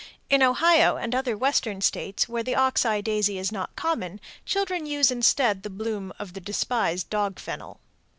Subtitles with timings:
[0.31, 4.87] _In Ohio and other Western States where the ox eye daisy is not common, children
[4.87, 7.79] use instead the bloom of the despised dog fennel.